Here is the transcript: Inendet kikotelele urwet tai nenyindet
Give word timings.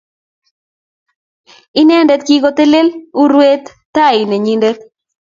Inendet 1.81 2.21
kikotelele 2.27 2.95
urwet 3.21 3.65
tai 3.95 4.19
nenyindet 4.29 4.77